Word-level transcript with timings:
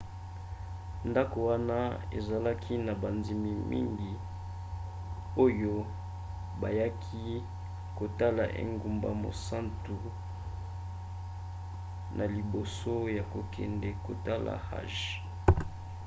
ndako 1.09 1.37
wana 1.49 1.79
ezalaki 2.17 2.73
na 2.85 2.93
bandimi 3.01 3.51
mingi 3.71 4.13
oyo 5.45 5.73
bayaki 6.61 7.25
kotala 7.97 8.45
engumba 8.61 9.09
mosantu 9.23 9.95
na 12.17 12.25
liboso 12.35 12.93
ya 13.17 13.23
kokende 13.33 13.89
kotala 14.05 14.53
hajj 14.67 14.97